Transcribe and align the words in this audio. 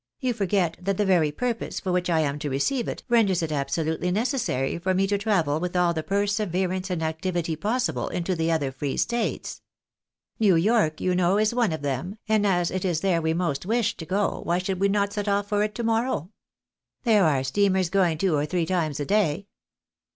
You 0.19 0.33
forget 0.33 0.77
that 0.81 0.97
the 0.97 1.05
very 1.05 1.31
purpose 1.31 1.79
for 1.79 1.91
which 1.91 2.09
I 2.09 2.21
am 2.21 2.39
to 2.39 2.49
receive 2.49 2.87
it, 2.87 3.03
renders 3.07 3.43
it 3.43 3.51
absolutely 3.51 4.09
necessary 4.09 4.79
for 4.79 4.95
me 4.95 5.05
to 5.05 5.15
travel 5.19 5.59
with 5.59 5.75
all 5.75 5.93
the 5.93 6.01
perseverance 6.01 6.89
and 6.89 7.03
activity 7.03 7.55
possible 7.55 8.07
into 8.09 8.35
the 8.35 8.51
other 8.51 8.71
Free 8.71 8.97
States. 8.97 9.61
New 10.39 10.55
York, 10.55 10.99
you 11.01 11.13
know, 11.13 11.37
is 11.37 11.53
one 11.53 11.71
of 11.71 11.83
them, 11.83 12.17
and 12.27 12.47
as 12.47 12.69
THE 12.69 12.79
BILL 12.79 12.79
OF 12.79 12.83
FARE. 12.83 12.87
251 12.87 12.89
it 12.89 12.91
is 12.91 13.01
there 13.01 13.21
we 13.43 13.47
most 13.47 13.65
wish 13.67 13.97
to 13.97 14.05
go, 14.07 14.41
why 14.43 14.57
should 14.57 14.79
we 14.79 14.89
not 14.89 15.13
set 15.13 15.27
off 15.27 15.47
for 15.47 15.61
it 15.61 15.75
to 15.75 15.83
morrow? 15.83 16.31
There 17.03 17.23
are 17.25 17.43
steamers 17.43 17.91
going 17.91 18.17
two 18.17 18.35
or 18.35 18.47
three 18.47 18.65
times 18.65 18.99
a 18.99 19.05
day." 19.05 19.45